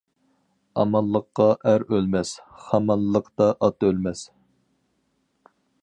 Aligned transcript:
ئامانلىقتا 0.83 1.45
ئەر 1.71 1.85
ئۆلمەس، 1.97 2.33
خامانلىقتا 2.63 3.53
ئات 3.67 3.87
ئۆلمەس. 3.91 4.27